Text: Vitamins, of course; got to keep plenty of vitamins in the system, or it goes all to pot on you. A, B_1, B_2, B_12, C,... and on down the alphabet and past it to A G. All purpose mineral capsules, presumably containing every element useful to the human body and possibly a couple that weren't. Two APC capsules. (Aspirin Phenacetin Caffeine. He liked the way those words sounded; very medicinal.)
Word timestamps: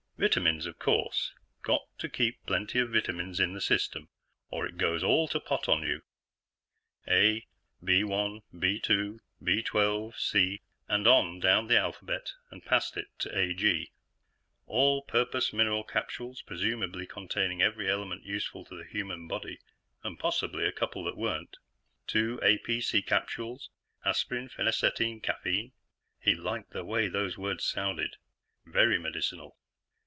Vitamins, 0.17 0.67
of 0.67 0.77
course; 0.77 1.33
got 1.63 1.81
to 1.97 2.07
keep 2.07 2.45
plenty 2.45 2.77
of 2.77 2.91
vitamins 2.91 3.39
in 3.39 3.53
the 3.53 3.59
system, 3.59 4.07
or 4.51 4.67
it 4.67 4.77
goes 4.77 5.01
all 5.03 5.27
to 5.27 5.39
pot 5.39 5.67
on 5.67 5.81
you. 5.81 6.03
A, 7.07 7.47
B_1, 7.81 8.43
B_2, 8.53 9.17
B_12, 9.41 10.15
C,... 10.15 10.61
and 10.87 11.07
on 11.07 11.39
down 11.39 11.65
the 11.65 11.77
alphabet 11.79 12.33
and 12.51 12.63
past 12.63 12.97
it 12.97 13.07
to 13.17 13.35
A 13.35 13.55
G. 13.55 13.89
All 14.67 15.01
purpose 15.01 15.51
mineral 15.53 15.83
capsules, 15.83 16.43
presumably 16.43 17.07
containing 17.07 17.63
every 17.63 17.89
element 17.89 18.23
useful 18.23 18.63
to 18.65 18.75
the 18.75 18.85
human 18.85 19.27
body 19.27 19.57
and 20.03 20.19
possibly 20.19 20.65
a 20.67 20.71
couple 20.71 21.03
that 21.05 21.17
weren't. 21.17 21.57
Two 22.05 22.37
APC 22.43 23.03
capsules. 23.07 23.71
(Aspirin 24.05 24.49
Phenacetin 24.49 25.19
Caffeine. 25.19 25.71
He 26.19 26.35
liked 26.35 26.73
the 26.73 26.85
way 26.85 27.07
those 27.07 27.39
words 27.39 27.65
sounded; 27.65 28.17
very 28.67 28.99
medicinal.) 28.99 29.57